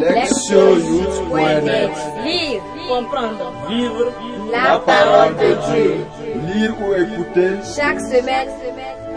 [0.00, 1.90] Lectionyouth.net
[2.24, 3.52] Lire, comprendre.
[3.68, 4.12] Vivre
[4.52, 6.06] La parole de Dieu.
[6.46, 8.48] Lire ou écouter Chaque semaine,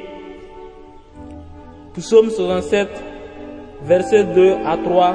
[1.93, 2.87] Psaume 67,
[3.83, 5.13] versets 2 à 3,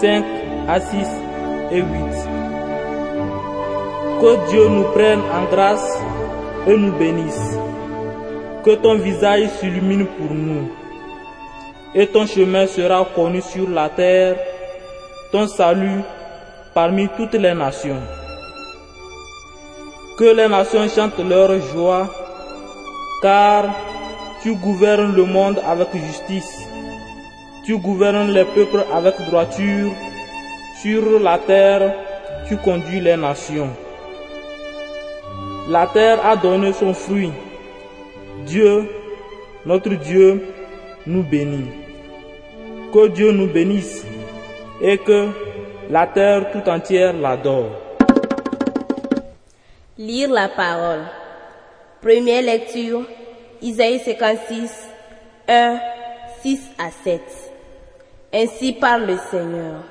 [0.00, 0.24] 5
[0.68, 0.96] à 6
[1.70, 1.84] et 8.
[4.20, 5.98] Que Dieu nous prenne en grâce
[6.66, 7.56] et nous bénisse.
[8.62, 10.70] Que ton visage s'illumine pour nous.
[11.94, 14.36] Et ton chemin sera connu sur la terre,
[15.32, 16.02] ton salut
[16.74, 18.02] parmi toutes les nations.
[20.18, 22.06] Que les nations chantent leur joie,
[23.22, 23.64] car
[24.42, 26.58] tu gouvernes le monde avec justice.
[27.64, 29.92] Tu gouvernes les peuples avec droiture.
[30.82, 31.94] Sur la terre,
[32.46, 33.70] tu conduis les nations.
[35.70, 37.30] La terre a donné son fruit.
[38.44, 38.90] Dieu,
[39.64, 40.52] notre Dieu,
[41.06, 41.70] nous bénit.
[42.92, 44.04] Que Dieu nous bénisse
[44.82, 45.28] et que
[45.88, 47.70] la terre tout entière l'adore.
[49.96, 51.04] Lire la parole.
[52.02, 53.02] Première lecture,
[53.62, 54.88] Isaïe 56,
[55.46, 55.78] 1,
[56.42, 57.20] 6 à 7.
[58.34, 59.84] Ainsi parle le Seigneur.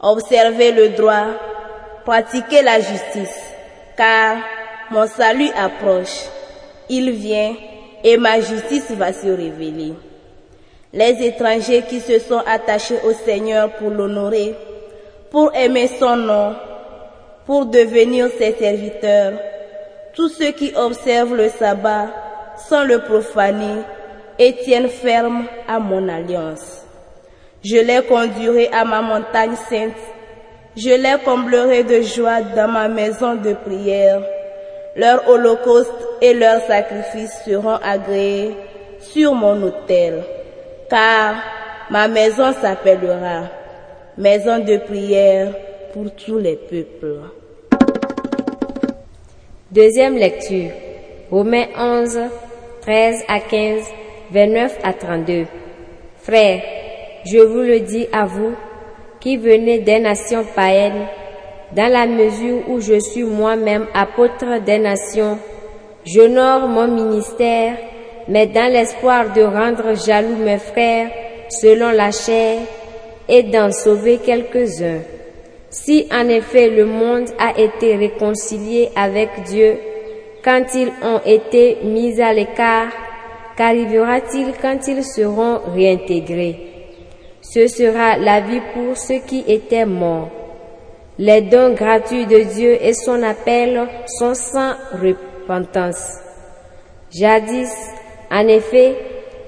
[0.00, 1.26] Observez le droit,
[2.04, 3.52] pratiquez la justice,
[3.96, 4.38] car
[4.90, 6.24] mon salut approche.
[6.88, 7.54] Il vient
[8.02, 9.92] et ma justice va se révéler.
[10.92, 14.54] Les étrangers qui se sont attachés au Seigneur pour l'honorer,
[15.30, 16.54] pour aimer son nom,
[17.44, 19.34] pour devenir ses serviteurs,
[20.14, 22.08] tous ceux qui observent le sabbat
[22.68, 23.82] sans le profaner
[24.38, 26.84] et tiennent ferme à mon alliance.
[27.62, 29.92] Je les conduirai à ma montagne sainte,
[30.76, 34.22] je les comblerai de joie dans ma maison de prière.
[34.98, 38.50] Leurs holocaustes et leurs sacrifices seront agréés
[38.98, 40.24] sur mon autel,
[40.90, 41.36] car
[41.88, 43.44] ma maison s'appellera
[44.16, 45.54] maison de prière
[45.92, 47.20] pour tous les peuples.
[49.70, 50.70] Deuxième lecture.
[51.30, 52.18] Romains 11,
[52.80, 53.84] 13 à 15,
[54.32, 55.44] 29 à 32.
[56.22, 56.60] Frères,
[57.24, 58.54] je vous le dis à vous
[59.20, 61.06] qui venez des nations païennes,
[61.72, 65.38] dans la mesure où je suis moi-même apôtre des nations,
[66.04, 67.76] j'honore mon ministère,
[68.28, 71.10] mais dans l'espoir de rendre jaloux mes frères
[71.50, 72.60] selon la chair
[73.28, 75.00] et d'en sauver quelques-uns.
[75.70, 79.76] Si en effet le monde a été réconcilié avec Dieu
[80.42, 82.88] quand ils ont été mis à l'écart,
[83.56, 86.56] qu'arrivera-t-il quand ils seront réintégrés?
[87.42, 90.37] Ce sera la vie pour ceux qui étaient morts.
[91.20, 96.18] Les dons gratuits de Dieu et son appel sont sans repentance.
[97.10, 97.72] Jadis,
[98.30, 98.94] en effet,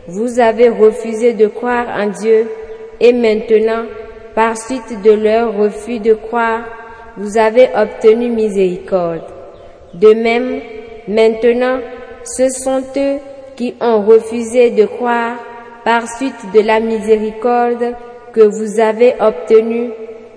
[0.08, 2.48] vous avez refusé de croire en Dieu
[2.98, 3.84] et maintenant,
[4.34, 6.64] par suite de leur refus de croire,
[7.16, 9.22] vous avez obtenu miséricorde.
[9.94, 10.60] De même,
[11.06, 11.78] maintenant,
[12.24, 13.18] ce sont eux
[13.54, 15.36] qui ont refusé de croire
[15.84, 17.94] par suite de la miséricorde
[18.32, 19.90] que vous avez obtenue,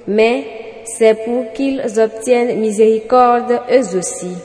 [0.08, 0.46] mais
[0.98, 4.36] c'est pour qu'ils obtiennent miséricorde eux aussi.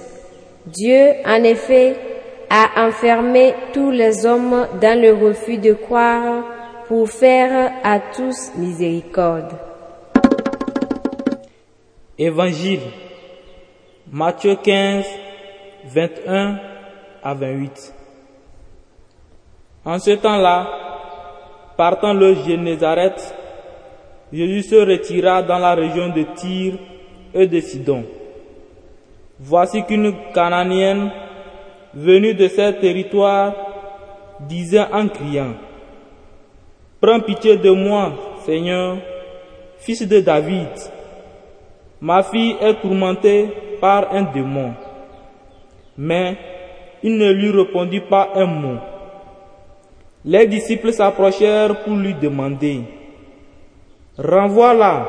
[0.66, 1.96] Dieu, en effet,
[2.50, 6.44] a enfermé tous les hommes dans le refus de croire
[6.86, 9.52] pour faire à tous miséricorde.
[12.18, 12.80] Évangile
[14.10, 15.04] Matthieu 15,
[15.84, 16.58] 21
[17.22, 17.94] à 28.
[19.84, 20.66] En ce temps-là,
[21.76, 23.34] partant le Génézareth,
[24.32, 26.74] Jésus se retira dans la région de Tyr
[27.34, 28.04] et de Sidon.
[29.40, 31.10] Voici qu'une Cananéenne
[31.94, 33.54] venue de ces territoires
[34.40, 35.54] disait en criant,
[37.00, 38.12] Prends pitié de moi,
[38.44, 38.98] Seigneur,
[39.78, 40.68] fils de David.
[42.00, 43.48] Ma fille est tourmentée
[43.80, 44.74] par un démon.
[45.96, 46.36] Mais
[47.02, 48.78] il ne lui répondit pas un mot.
[50.24, 52.80] Les disciples s'approchèrent pour lui demander,
[54.18, 55.08] Renvoie-la,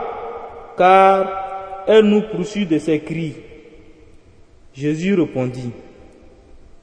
[0.78, 3.34] car elle nous poursuit de ses cris.
[4.74, 5.72] Jésus répondit,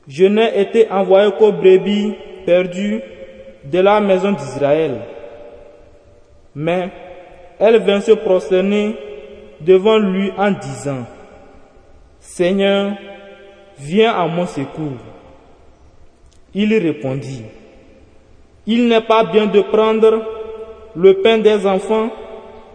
[0.08, 2.14] Je n'ai été envoyé qu'aux brebis
[2.44, 3.00] perdues
[3.64, 5.02] de la maison d'Israël.
[6.54, 6.90] Mais
[7.60, 8.96] elle vint se prosterner
[9.60, 11.06] devant lui en disant,
[12.18, 12.92] Seigneur,
[13.78, 14.98] viens à mon secours.
[16.54, 17.44] Il répondit,
[18.66, 20.35] Il n'est pas bien de prendre
[20.96, 22.08] le pain des enfants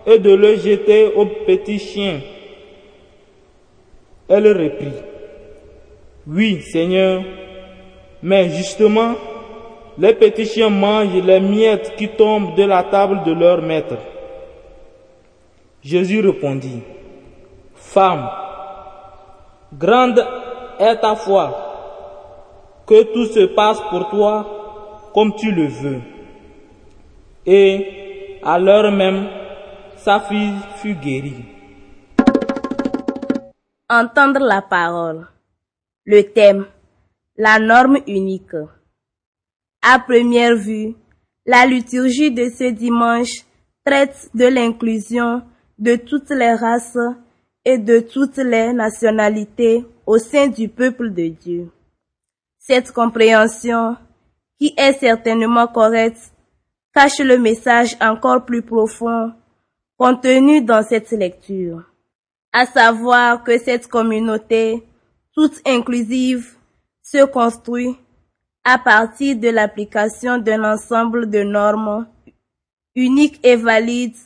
[0.05, 2.21] et de le jeter aux petits chiens.
[4.29, 4.93] Elle reprit,
[6.27, 7.23] Oui, Seigneur,
[8.21, 9.15] mais justement,
[9.97, 13.97] les petits chiens mangent les miettes qui tombent de la table de leur maître.
[15.83, 16.81] Jésus répondit,
[17.73, 18.29] Femme,
[19.73, 20.23] grande
[20.79, 26.01] est ta foi, que tout se passe pour toi comme tu le veux.
[28.43, 29.27] À l'heure même,
[29.97, 31.45] sa fille fut guérie.
[33.89, 35.27] Entendre la parole.
[36.05, 36.65] Le thème.
[37.37, 38.55] La norme unique.
[39.81, 40.95] À première vue,
[41.45, 43.45] la liturgie de ce dimanche
[43.85, 45.41] traite de l'inclusion
[45.79, 46.97] de toutes les races
[47.65, 51.71] et de toutes les nationalités au sein du peuple de Dieu.
[52.59, 53.97] Cette compréhension,
[54.59, 56.31] qui est certainement correcte,
[56.93, 59.33] cache le message encore plus profond
[59.97, 61.83] contenu dans cette lecture,
[62.51, 64.83] à savoir que cette communauté,
[65.33, 66.55] toute inclusive,
[67.03, 67.95] se construit
[68.63, 72.07] à partir de l'application d'un ensemble de normes
[72.95, 74.17] uniques et valides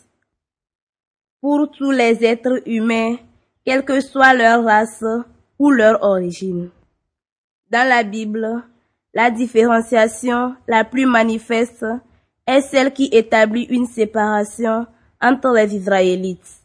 [1.41, 3.17] pour tous les êtres humains,
[3.65, 5.03] quelle que soit leur race
[5.59, 6.69] ou leur origine.
[7.69, 8.63] Dans la Bible,
[9.13, 11.85] la différenciation la plus manifeste
[12.47, 14.85] est celle qui établit une séparation
[15.21, 16.61] entre les Israélites,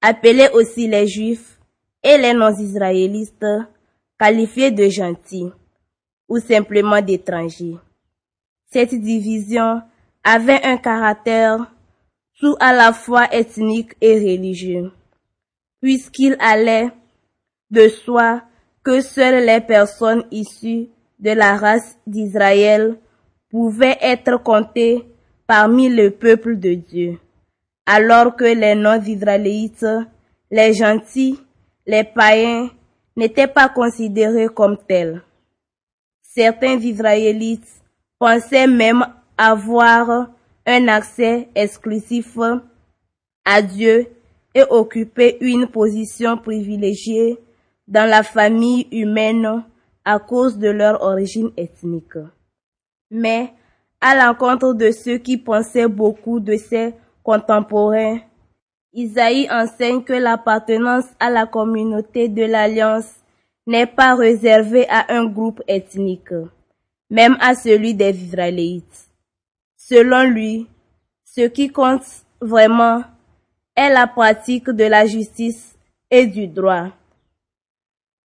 [0.00, 1.54] appelés aussi les Juifs,
[2.04, 3.46] et les non-israélites,
[4.18, 5.50] qualifiés de gentils
[6.28, 7.78] ou simplement d'étrangers.
[8.70, 9.82] Cette division
[10.22, 11.72] avait un caractère
[12.38, 14.92] tout à la fois ethnique et religieux,
[15.80, 16.90] puisqu'il allait
[17.70, 18.42] de soi
[18.82, 20.88] que seules les personnes issues
[21.18, 22.98] de la race d'Israël
[23.50, 25.06] pouvaient être comptées
[25.46, 27.18] parmi le peuple de Dieu,
[27.86, 29.86] alors que les non-israélites,
[30.50, 31.38] les gentils,
[31.86, 32.70] les païens
[33.16, 35.22] n'étaient pas considérés comme tels.
[36.22, 37.68] Certains Israélites
[38.18, 39.04] pensaient même
[39.36, 40.30] avoir
[40.66, 42.38] un accès exclusif
[43.44, 44.06] à Dieu
[44.54, 47.38] et occuper une position privilégiée
[47.86, 49.64] dans la famille humaine
[50.04, 52.18] à cause de leur origine ethnique.
[53.10, 53.52] Mais,
[54.06, 56.92] à l'encontre de ceux qui pensaient beaucoup de ses
[57.22, 58.18] contemporains,
[58.92, 63.10] Isaïe enseigne que l'appartenance à la communauté de l'Alliance
[63.66, 66.34] n'est pas réservée à un groupe ethnique,
[67.08, 69.08] même à celui des Israélites.
[69.78, 70.66] Selon lui,
[71.24, 72.04] ce qui compte
[72.42, 73.04] vraiment
[73.74, 75.78] est la pratique de la justice
[76.10, 76.88] et du droit,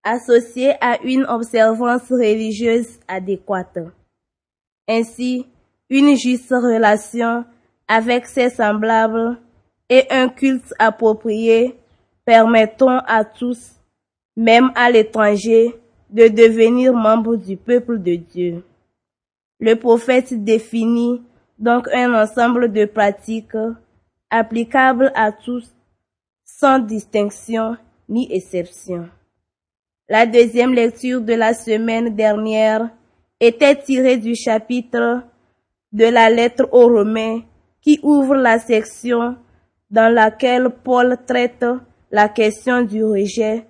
[0.03, 3.79] associée à une observance religieuse adéquate.
[4.89, 5.47] Ainsi,
[5.91, 7.45] une juste relation
[7.87, 9.39] avec ses semblables
[9.89, 11.75] et un culte approprié
[12.25, 13.73] permettront à tous,
[14.37, 15.75] même à l'étranger,
[16.11, 18.65] de devenir membres du peuple de Dieu.
[19.61, 21.23] Le prophète définit
[21.59, 23.57] donc un ensemble de pratiques
[24.31, 25.75] applicables à tous
[26.45, 27.77] sans distinction
[28.09, 29.09] ni exception.
[30.09, 32.89] La deuxième lecture de la semaine dernière
[33.41, 35.23] était tirée du chapitre
[35.93, 37.43] de la lettre aux Romains
[37.81, 39.37] qui ouvre la section
[39.91, 41.65] dans laquelle Paul traite
[42.11, 43.65] la question du rejet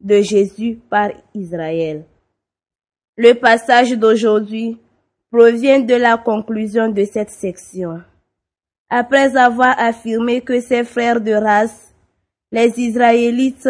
[0.00, 2.04] de Jésus par Israël.
[3.16, 4.78] Le passage d'aujourd'hui
[5.30, 8.02] provient de la conclusion de cette section.
[8.90, 11.94] Après avoir affirmé que ses frères de race,
[12.52, 13.68] les Israélites,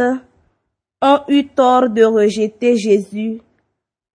[1.01, 3.41] ont eu tort de rejeter Jésus,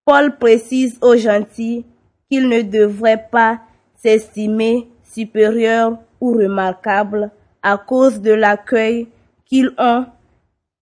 [0.05, 1.85] Paul précise aux gentils
[2.29, 3.61] qu'ils ne devraient pas
[4.01, 9.07] s'estimer supérieurs ou remarquables à cause de l'accueil
[9.45, 10.05] qu'ils ont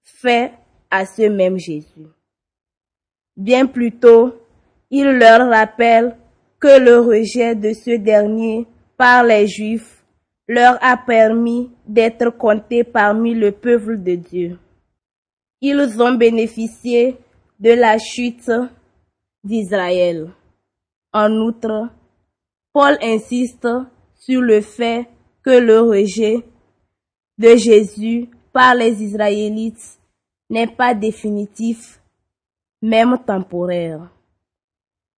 [0.04, 0.52] fait
[0.90, 2.08] à ce même Jésus.
[3.36, 4.36] Bien plutôt,
[4.90, 6.16] il leur rappelle
[6.60, 8.66] que le rejet de ce dernier
[8.98, 10.04] par les Juifs
[10.48, 14.58] leur a permis d'être comptés parmi le peuple de Dieu.
[15.62, 17.18] Ils ont bénéficié
[17.60, 18.50] de la chute
[19.44, 20.30] d'Israël.
[21.12, 21.90] En outre,
[22.78, 23.68] Paul insiste
[24.14, 25.08] sur le fait
[25.42, 26.44] que le rejet
[27.40, 29.98] de Jésus par les Israélites
[30.52, 32.00] n'est pas définitif,
[32.84, 34.12] même temporaire.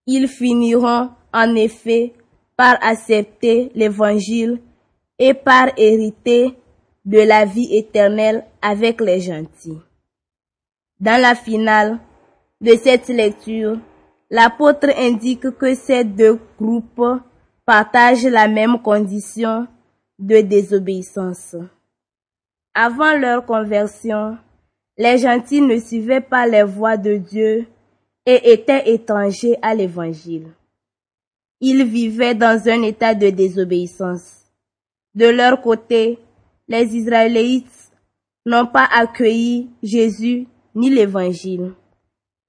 [0.07, 2.13] Ils finiront en effet
[2.55, 4.61] par accepter l'évangile
[5.17, 6.55] et par hériter
[7.03, 9.81] de la vie éternelle avec les gentils.
[10.97, 11.99] Dans la finale
[12.61, 13.77] de cette lecture,
[14.29, 17.19] l'apôtre indique que ces deux groupes
[17.69, 19.67] partagent la même condition
[20.17, 21.55] de désobéissance.
[22.73, 24.39] Avant leur conversion,
[24.97, 27.67] Les gentils ne suivaient pas les voies de Dieu
[28.25, 30.47] et étaient étrangers à l'évangile.
[31.61, 34.49] Ils vivaient dans un état de désobéissance.
[35.13, 36.17] De leur côté,
[36.67, 37.91] les Israélites
[38.47, 41.73] n'ont pas accueilli Jésus ni l'évangile.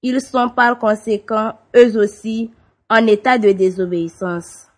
[0.01, 2.49] Ils sont par conséquent, eux aussi,
[2.89, 4.70] en état de désobéissance.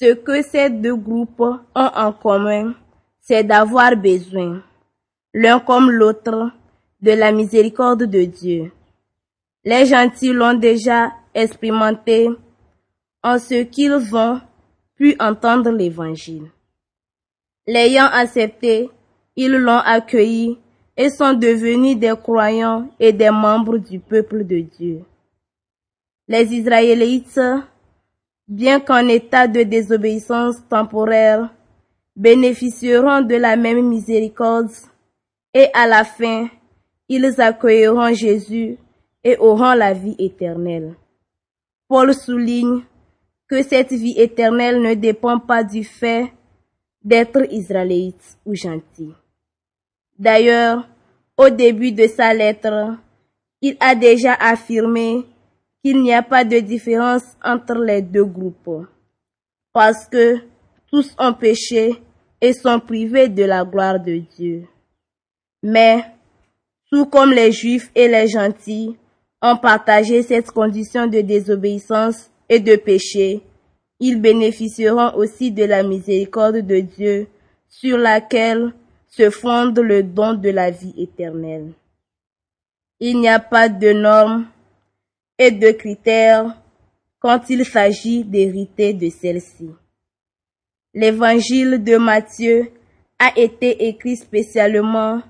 [0.00, 2.74] Ce que ces deux groupes ont en commun,
[3.20, 4.60] c'est d'avoir besoin,
[5.32, 6.50] l'un comme l'autre,
[7.00, 8.72] de la miséricorde de Dieu.
[9.64, 12.28] Les gentils l'ont déjà expérimenté
[13.22, 14.40] en ce qu'ils vont
[14.96, 16.50] pu entendre l'évangile.
[17.64, 18.90] L'ayant accepté,
[19.36, 20.58] ils l'ont accueilli
[20.96, 25.04] et sont devenus des croyants et des membres du peuple de Dieu.
[26.26, 27.38] Les Israélites
[28.48, 31.54] bien qu'en état de désobéissance temporaire,
[32.16, 34.70] bénéficieront de la même miséricorde
[35.52, 36.48] et à la fin,
[37.08, 38.78] ils accueilleront Jésus
[39.22, 40.94] et auront la vie éternelle.
[41.88, 42.82] Paul souligne
[43.48, 46.32] que cette vie éternelle ne dépend pas du fait
[47.02, 49.12] d'être israélite ou gentil.
[50.18, 50.88] D'ailleurs,
[51.36, 52.96] au début de sa lettre,
[53.60, 55.24] il a déjà affirmé
[55.84, 58.86] qu'il n'y a pas de différence entre les deux groupes,
[59.70, 60.38] parce que
[60.90, 62.00] tous ont péché
[62.40, 64.66] et sont privés de la gloire de Dieu.
[65.62, 66.02] Mais,
[66.90, 68.96] tout comme les juifs et les gentils
[69.42, 73.42] ont partagé cette condition de désobéissance et de péché,
[74.00, 77.26] ils bénéficieront aussi de la miséricorde de Dieu
[77.68, 78.72] sur laquelle
[79.08, 81.72] se fonde le don de la vie éternelle.
[83.00, 84.46] Il n'y a pas de normes
[85.38, 86.56] et de critères
[87.18, 89.70] quand il s'agit d'hériter de celle-ci.
[90.92, 92.70] L'évangile de Matthieu
[93.18, 95.22] a été écrit spécialement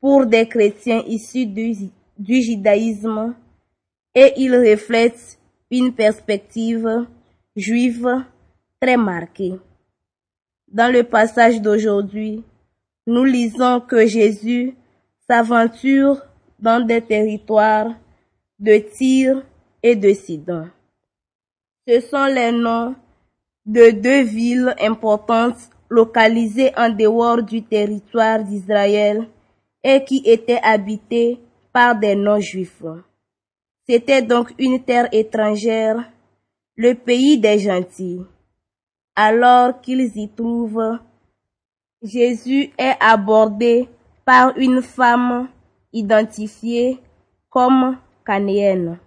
[0.00, 3.34] pour des chrétiens issus du, judaïsme
[4.14, 5.38] et il reflète
[5.70, 7.06] une perspective
[7.54, 8.24] juive
[8.80, 9.54] très marquée.
[10.68, 12.42] Dans le passage d'aujourd'hui,
[13.06, 14.74] nous lisons que Jésus
[15.28, 16.20] s'aventure
[16.58, 17.94] dans des territoires
[18.58, 19.42] de Tyr
[19.82, 20.68] et de Sidon.
[21.86, 22.94] Ce sont les noms
[23.66, 25.58] de deux villes importantes
[25.88, 29.28] localisées en dehors du territoire d'Israël
[29.82, 31.40] et qui étaient habitées
[31.72, 32.84] par des non-juifs.
[33.88, 36.08] C'était donc une terre étrangère,
[36.76, 38.22] le pays des gentils.
[39.16, 40.98] Alors qu'ils y trouvent,
[42.02, 43.88] Jésus est abordé
[44.24, 45.48] par une femme
[45.92, 46.98] identifiée
[47.50, 48.98] comme canéenne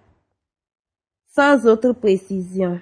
[1.36, 2.80] sans autre précision.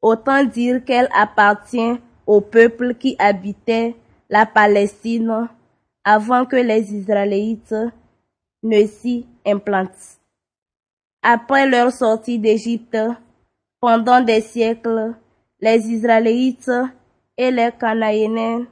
[0.00, 3.96] Autant dire qu'elle appartient au peuple qui habitait
[4.30, 5.48] la Palestine
[6.04, 7.74] avant que les Israélites
[8.62, 10.20] ne s'y implantent.
[11.22, 12.96] Après leur sortie d'Égypte,
[13.80, 15.14] pendant des siècles,
[15.60, 16.70] les Israélites
[17.36, 18.66] et les Canaïens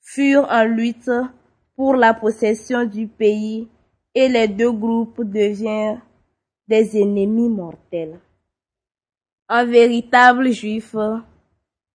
[0.00, 1.10] furent en lutte
[1.74, 3.68] pour la possession du pays
[4.14, 6.05] et les deux groupes devinrent
[6.68, 8.18] des ennemis mortels.
[9.48, 10.96] Un véritable juif,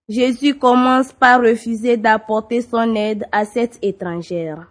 [0.08, 4.68] Jésus commence par refuser d'apporter son aide à cette étrangère,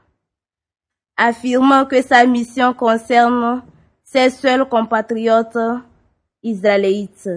[1.17, 3.63] affirmant que sa mission concerne
[4.03, 5.59] ses seuls compatriotes
[6.43, 7.31] israélites.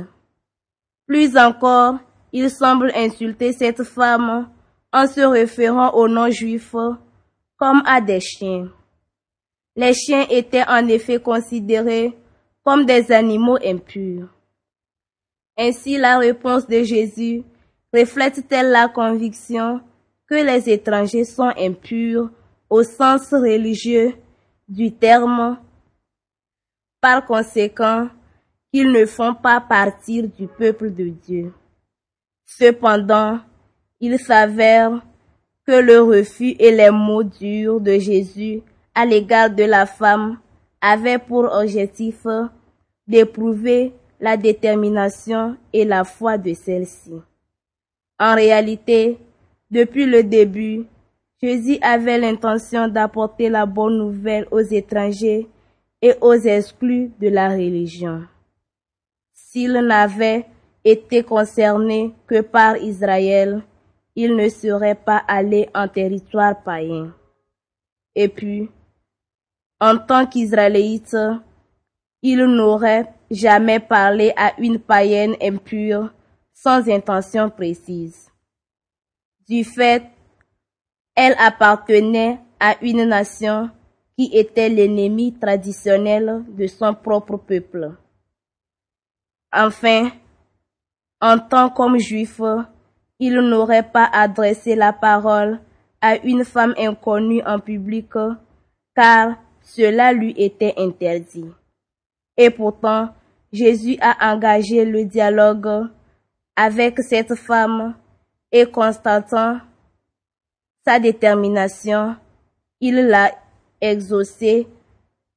[1.06, 1.96] Plus encore,
[2.32, 4.50] il semble insulter cette femme
[4.92, 6.76] en se référant aux non-juifs
[7.58, 8.70] comme à des chiens.
[9.76, 12.18] Les chiens étaient en effet considérés
[12.64, 14.30] comme des animaux impurs.
[15.58, 17.44] Ainsi la réponse de Jésus
[17.94, 19.82] reflète-t-elle la conviction
[20.28, 22.30] que les étrangers sont impurs
[22.70, 24.14] au sens religieux
[24.68, 25.60] du terme,
[27.02, 28.10] par conséquent
[28.72, 31.54] qu'ils ne font pas partie du peuple de Dieu.
[32.46, 33.40] Cependant,
[34.00, 35.02] il s'avère
[35.68, 38.62] que le refus et les mots durs de Jésus
[38.96, 40.40] à l'égard de la femme
[40.84, 42.28] avait pour objectif
[43.08, 47.14] d'éprouver la détermination et la foi de celle-ci.
[48.20, 49.18] En réalité,
[49.72, 50.86] depuis le début,
[51.42, 55.48] Jésus avait l'intention d'apporter la bonne nouvelle aux étrangers
[56.02, 58.24] et aux exclus de la religion.
[59.34, 60.46] S'il n'avait
[60.84, 63.62] été concerné que par Israël,
[64.16, 67.14] il ne serait pas allé en territoire païen.
[68.16, 68.70] Et puis,
[69.84, 71.18] en tant qu'Israélite,
[72.22, 76.14] il n'aurait jamais parlé à une païenne impure
[76.54, 78.32] sans intention précise.
[79.46, 80.04] Du fait,
[81.16, 83.70] elle appartenait à une nation
[84.18, 87.92] qui était l'ennemi traditionnel de son propre peuple.
[89.52, 90.12] Enfin,
[91.20, 92.40] en tant qu'homme juif,
[93.20, 95.60] il n'aurait pas adressé la parole
[96.00, 98.14] à une femme inconnue en public,
[98.96, 101.50] car cela lui était interdit.
[102.38, 103.10] Et pourtant,
[103.52, 105.90] Jésus a engagé le dialogue
[106.56, 107.96] avec cette femme
[108.52, 109.60] et constatant
[110.86, 112.18] sa détermination,
[112.82, 113.32] il l'a
[113.80, 114.68] exaucé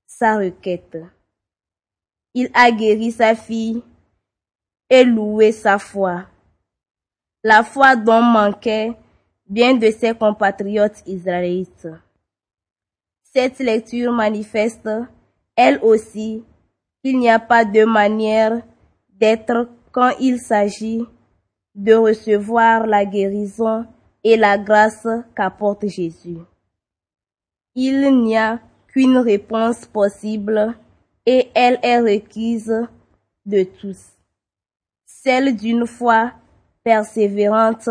[0.07, 0.99] sa requête.
[2.35, 3.83] Il a guéri sa fille
[4.91, 6.27] et loué sa foi.
[7.45, 8.93] La foi dont manquaient
[9.49, 11.89] bien de ses compatriotes israélites.
[13.37, 14.89] Cette lecture manifeste,
[15.57, 16.43] elle aussi,
[17.05, 18.63] qu'il n'y a pas de manière
[19.11, 21.05] d'être quand il s'agit
[21.75, 23.85] de recevoir la guérison
[24.25, 26.39] et la grâce qu'apporte Jésus.
[27.75, 30.75] Il n'y a qu'une réponse possible
[31.27, 32.89] et elle est requise
[33.45, 34.01] de tous.
[35.05, 36.33] Celle d'une foi
[36.83, 37.91] persévérante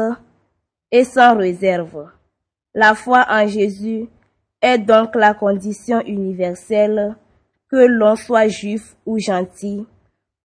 [0.89, 2.09] et sans réserve.
[2.73, 4.09] La foi en Jésus
[4.65, 7.15] est donc la condition universelle
[7.69, 9.85] que l'on soit juif ou gentil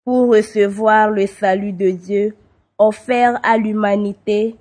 [0.04, 2.36] pour recevoir le salut de Dieu
[2.76, 4.56] offert à l'humanité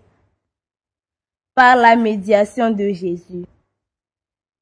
[1.54, 3.44] par la médiation de Jésus.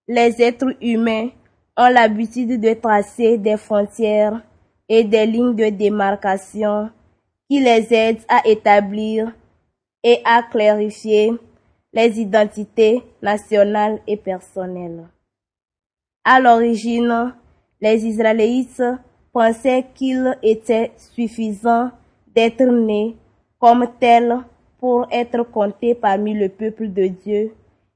[0.07, 1.29] Les êtres humains
[1.77, 4.41] ont l'habitude de tracer des frontières
[4.89, 6.89] et des lignes de démarcation
[7.47, 9.31] qui les aident à établir
[10.03, 11.33] et à clarifier
[11.97, 15.07] les identités nationales et personnelles.
[16.23, 17.33] À l'origine,
[17.81, 18.83] les Israélites
[19.33, 21.89] pensaient qu'il était suffisant
[22.35, 23.17] d'être nés
[23.57, 24.37] comme tels
[24.79, 27.55] pour être compté parmi le peuple de Dieu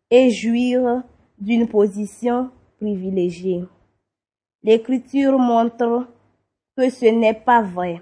[0.09, 1.03] et jouir
[1.37, 3.65] d'une position privilégiée.
[4.63, 6.07] L'Écriture montre
[6.75, 8.01] que ce n'est pas vrai.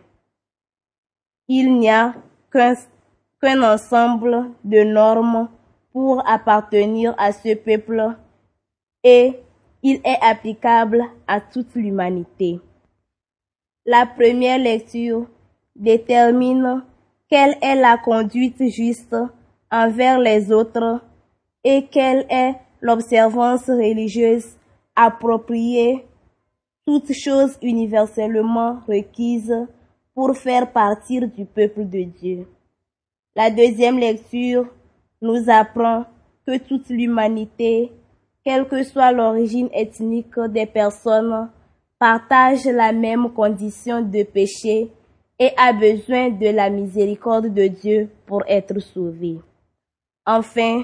[1.49, 2.13] Il n'y a
[2.53, 5.49] qu'un ensemble de normes
[5.91, 8.15] pour appartenir à ce peuple
[9.03, 9.33] et
[9.81, 12.59] il est applicable à toute l'humanité.
[13.85, 15.25] La première lecture
[15.75, 16.83] détermine
[17.29, 19.15] quelle est la conduite juste
[19.71, 21.01] envers les autres
[21.63, 24.57] et quelle est l'observance religieuse
[24.95, 26.05] appropriée,
[26.85, 29.67] toutes choses universellement requises
[30.13, 32.47] pour faire partir du peuple de Dieu.
[33.35, 34.67] La deuxième lecture
[35.21, 36.05] nous apprend
[36.45, 37.91] que toute l'humanité,
[38.43, 41.49] quelle que soit l'origine ethnique des personnes,
[41.99, 44.91] partage la même condition de péché
[45.37, 49.39] et a besoin de la miséricorde de Dieu pour être sauvé.
[50.25, 50.83] Enfin,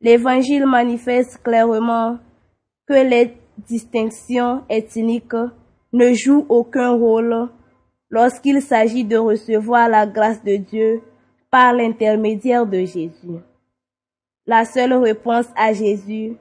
[0.00, 2.18] l'Évangile manifeste clairement
[2.86, 5.34] que les distinctions ethniques
[5.92, 7.48] ne jouent aucun rôle
[8.10, 11.02] lorsqu'il s'agit de recevoir la grâce de Dieu
[11.50, 13.40] par l'intermédiaire de Jésus.
[14.48, 16.36] La seule réponse à Jésus,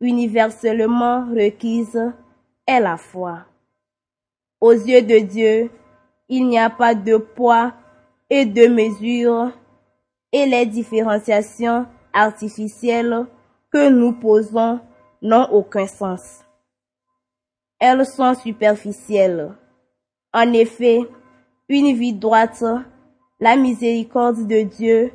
[0.00, 2.12] universellement requise,
[2.66, 3.44] est la foi.
[4.60, 5.70] Aux yeux de Dieu,
[6.28, 7.72] il n'y a pas de poids
[8.28, 9.52] et de mesure
[10.32, 13.26] et les différenciations artificielles
[13.70, 14.80] que nous posons
[15.22, 16.40] n'ont aucun sens.
[17.78, 19.54] Elles sont superficielles.
[20.32, 21.02] En effet,
[21.68, 22.64] une vie droite,
[23.38, 25.12] la miséricorde de Dieu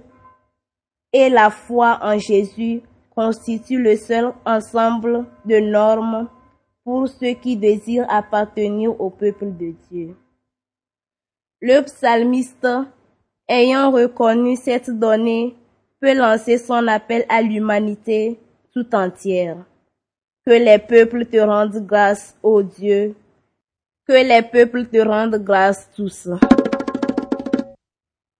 [1.13, 6.27] et la foi en Jésus constituent le seul ensemble de normes
[6.83, 10.15] pour ceux qui désirent appartenir au peuple de Dieu.
[11.61, 12.67] Le psalmiste,
[13.47, 15.55] ayant reconnu cette donnée,
[15.99, 18.39] peut lancer son appel à l'humanité
[18.73, 19.57] tout entière.
[20.45, 23.15] Que les peuples te rendent grâce, ô Dieu.
[24.07, 26.29] Que les peuples te rendent grâce tous.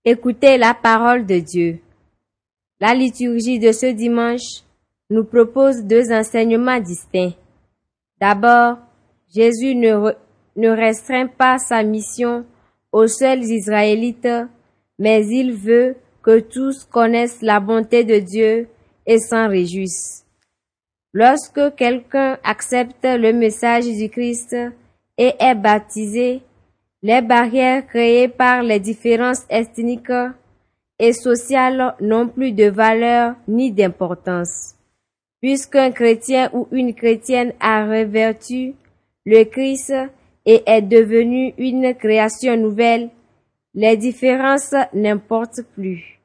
[0.06, 1.80] Écoutez la parole de Dieu.
[2.82, 4.64] La liturgie de ce dimanche
[5.10, 7.34] nous propose deux enseignements distincts.
[8.22, 8.78] D'abord,
[9.36, 12.46] Jésus ne, restreint pas sa mission
[12.94, 14.30] aux seuls Israélites,
[14.98, 18.70] mais il veut que tous connaissent la bonté de Dieu
[19.06, 20.26] et s'en réjouissent.
[21.14, 24.56] Lorsque quelqu'un accepte le message du Christ
[25.18, 26.42] et est baptisé,
[27.02, 30.12] les barrières créées par les différences ethniques
[31.00, 34.76] et sociales n'ont plus de valeur ni d'importance.
[35.42, 38.76] Puisqu'un chrétien ou une chrétienne a revertu
[39.26, 39.94] le Christ
[40.46, 43.10] et est devenu une création nouvelle,
[43.74, 46.20] les différences n'importent plus.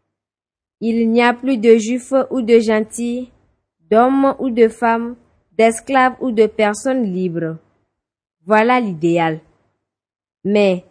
[0.80, 3.30] Il n'y a plus de juifs ou de gentils,
[3.90, 5.14] d'hommes ou de femmes,
[5.56, 7.58] d'esclaves ou de personnes libres.
[8.44, 9.40] Voilà l'idéal.
[10.44, 10.84] Mais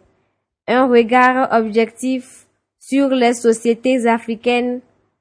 [0.66, 2.43] un regard objectif
[2.86, 4.80] sur les sociétés africaines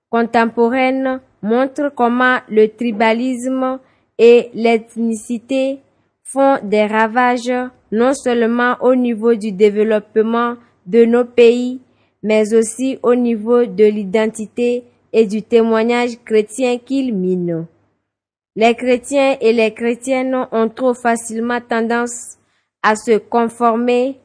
[0.10, 3.80] contemporaines montre comment le tribalisme
[4.18, 5.80] et l'ethnicité
[6.24, 7.54] font des ravages
[7.92, 10.56] non seulement au niveau du développement
[10.88, 11.80] de nos pays,
[12.22, 17.66] mais aussi au niveau de l'identité et du témoignage chrétien qu'ils minent.
[18.58, 22.38] Les chrétiens et les chrétiennes ont trop facilement tendance
[22.82, 24.20] à se conformer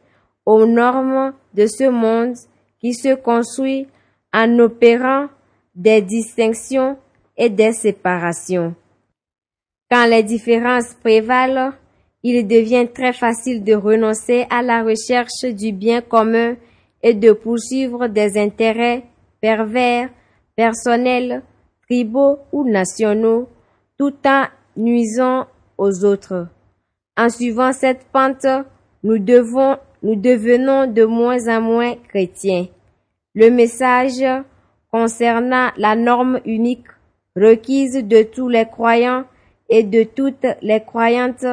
[0.44, 2.34] aux normes de ce monde
[2.80, 3.86] qui se construit
[4.32, 5.28] en opérant
[5.74, 6.96] des distinctions
[7.36, 8.74] et des séparations.
[9.90, 11.72] Quand les différences prévalent,
[12.22, 16.56] il devient très facile de renoncer à la recherche du bien commun
[17.02, 19.04] et de poursuivre des intérêts
[19.40, 20.10] pervers,
[20.56, 21.42] personnels,
[21.88, 23.48] tribaux ou nationaux,
[23.96, 26.48] tout en nuisant aux autres.
[27.16, 28.46] En suivant cette pente,
[29.02, 32.66] nous devons, nous devenons de moins en moins chrétiens.
[33.34, 34.24] Le message
[34.90, 36.86] concernant la norme unique
[37.36, 39.24] requise de tous les croyants
[39.68, 41.46] et de toutes les croyantes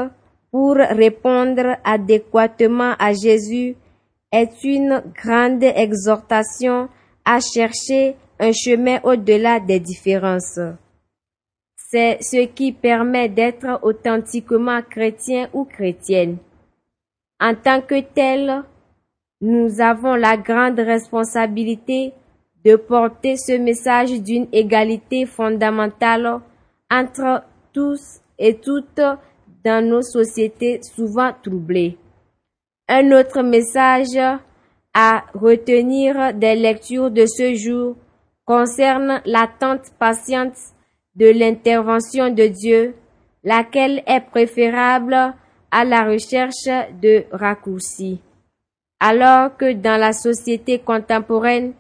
[0.51, 3.75] pour répondre adéquatement à Jésus
[4.31, 6.89] est une grande exhortation
[7.25, 10.59] à chercher un chemin au-delà des différences.
[11.75, 16.37] C'est ce qui permet d'être authentiquement chrétien ou chrétienne.
[17.39, 18.63] En tant que tel,
[19.41, 22.13] nous avons la grande responsabilité
[22.63, 26.39] de porter ce message d'une égalité fondamentale
[26.89, 27.43] entre
[27.73, 29.01] tous et toutes
[29.63, 31.97] dans nos sociétés souvent troublées.
[32.87, 34.17] Un autre message
[34.93, 37.95] à retenir des lectures de ce jour
[38.45, 40.57] concerne l'attente patiente
[41.15, 42.95] de l'intervention de Dieu,
[43.43, 45.33] laquelle est préférable
[45.71, 46.67] à la recherche
[47.01, 48.21] de raccourcis.
[48.99, 51.73] Alors que dans la société contemporaine,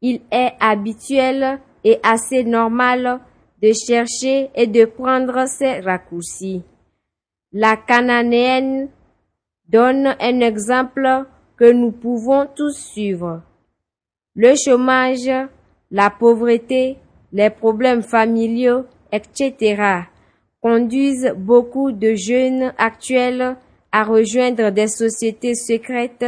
[0.00, 3.20] il est habituel et assez normal
[3.62, 6.62] de chercher et de prendre ces raccourcis.
[7.52, 8.88] La cananéenne
[9.68, 11.26] donne un exemple
[11.56, 13.42] que nous pouvons tous suivre.
[14.34, 15.30] Le chômage,
[15.90, 16.96] la pauvreté,
[17.32, 20.04] les problèmes familiaux, etc.
[20.62, 23.56] conduisent beaucoup de jeunes actuels
[23.92, 26.26] à rejoindre des sociétés secrètes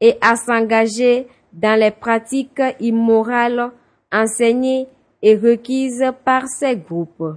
[0.00, 3.70] et à s'engager dans les pratiques immorales
[4.12, 4.86] enseignées
[5.22, 7.36] et requises par ces groupes.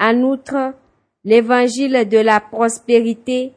[0.00, 0.74] En outre,
[1.24, 3.52] l'évangile de la prospérité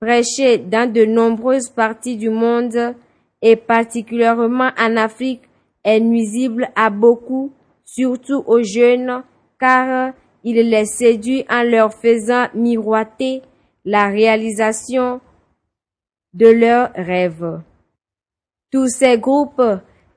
[0.00, 2.94] prêché dans de nombreuses parties du monde
[3.42, 5.42] et particulièrement en Afrique
[5.84, 7.52] est nuisible à beaucoup,
[7.84, 9.22] surtout aux jeunes,
[9.60, 10.12] car
[10.44, 13.42] il les séduit en leur faisant miroiter
[13.84, 15.20] la réalisation
[16.34, 17.60] de leurs rêves.
[18.70, 19.62] Tous ces groupes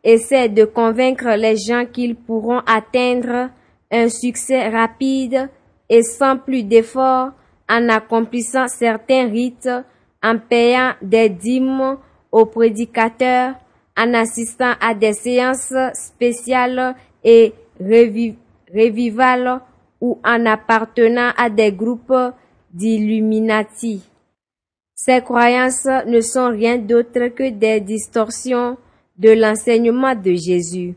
[0.04, 3.50] essaient de convaincre les gens qu'ils pourront atteindre
[3.92, 5.50] un succès rapide
[5.90, 7.32] et sans plus d'efforts
[7.70, 9.70] en accomplissant certains rites,
[10.24, 11.98] en payant des dîmes
[12.32, 13.56] aux prédicateurs,
[13.98, 19.62] en assistant à des séances spéciales et revivales
[20.02, 22.34] ou en appartenant à des groupes
[22.74, 24.02] d'illuminati.
[24.94, 28.78] Ces croyances ne sont rien d'autre que des distorsions
[29.18, 30.96] de l'enseignement de Jésus.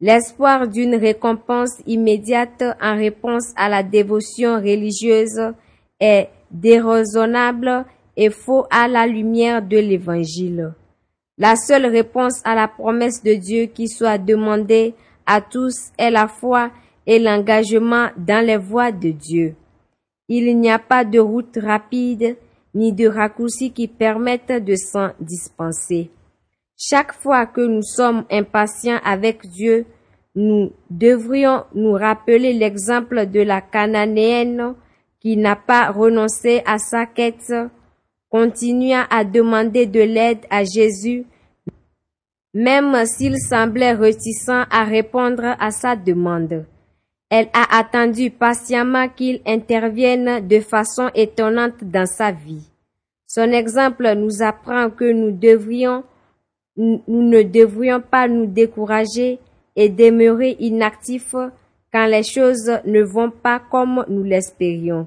[0.00, 5.52] L'espoir d'une récompense immédiate en réponse à la dévotion religieuse
[5.98, 7.84] est déraisonnable
[8.16, 10.72] et faux à la lumière de l'Évangile.
[11.36, 14.94] La seule réponse à la promesse de Dieu qui soit demandée
[15.26, 16.70] à tous est la foi
[17.08, 19.54] et l'engagement dans les voies de Dieu.
[20.28, 22.36] Il n'y a pas de route rapide
[22.74, 26.10] ni de raccourci qui permettent de s'en dispenser.
[26.76, 29.86] Chaque fois que nous sommes impatients avec Dieu,
[30.34, 34.74] nous devrions nous rappeler l'exemple de la cananéenne
[35.18, 37.54] qui n'a pas renoncé à sa quête,
[38.28, 41.24] continua à demander de l'aide à Jésus,
[42.52, 46.66] même s'il semblait réticent à répondre à sa demande.
[47.30, 52.66] Elle a attendu patiemment qu'il intervienne de façon étonnante dans sa vie.
[53.26, 56.04] Son exemple nous apprend que nous devrions,
[56.76, 59.38] nous ne devrions pas nous décourager
[59.76, 61.34] et demeurer inactifs
[61.92, 65.06] quand les choses ne vont pas comme nous l'espérions.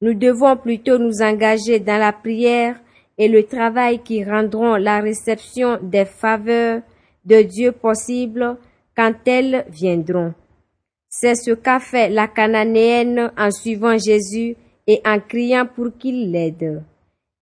[0.00, 2.80] Nous devons plutôt nous engager dans la prière
[3.16, 6.82] et le travail qui rendront la réception des faveurs
[7.24, 8.56] de Dieu possible
[8.96, 10.34] quand elles viendront.
[11.16, 14.56] C'est ce qu'a fait la cananéenne en suivant Jésus
[14.88, 16.82] et en criant pour qu'il l'aide.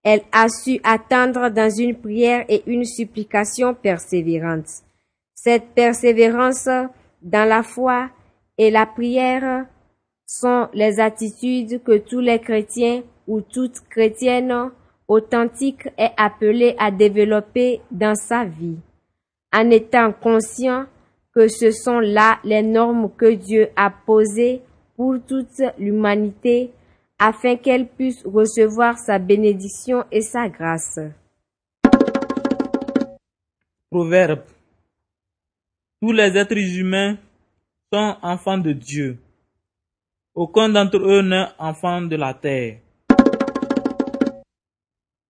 [0.03, 4.67] Elle a su attendre dans une prière et une supplication persévérante.
[5.33, 6.69] Cette persévérance
[7.23, 8.11] dans la foi
[8.59, 9.65] et la prière
[10.27, 14.69] sont les attitudes que tous les chrétiens ou toute chrétienne
[15.07, 18.77] authentique est appelée à développer dans sa vie,
[19.51, 20.85] en étant conscient
[21.33, 24.61] que ce sont là les normes que Dieu a posées
[24.95, 26.71] pour toute l'humanité
[27.17, 30.99] afin qu'elle puisse recevoir sa bénédiction et sa grâce.
[33.89, 34.43] Proverbe.
[36.01, 37.17] Tous les êtres humains
[37.91, 39.17] sont enfants de Dieu.
[40.35, 42.79] Aucun d'entre eux n'est enfant de la terre.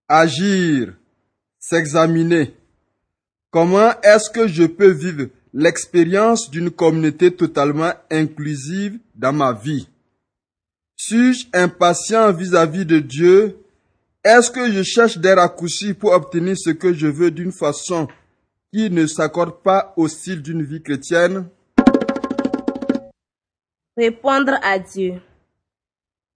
[0.08, 0.94] Agir,
[1.58, 2.54] s'examiner.
[3.50, 9.88] Comment est-ce que je peux vivre l'expérience d'une communauté totalement inclusive dans ma vie.
[10.96, 13.56] Suis-je impatient vis-à-vis de Dieu?
[14.24, 18.08] Est-ce que je cherche des raccourcis pour obtenir ce que je veux d'une façon
[18.72, 21.46] qui ne s'accorde pas au style d'une vie chrétienne?
[23.96, 25.20] Répondre à Dieu.